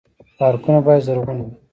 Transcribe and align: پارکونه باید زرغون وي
پارکونه 0.37 0.79
باید 0.85 1.05
زرغون 1.07 1.37
وي 1.41 1.51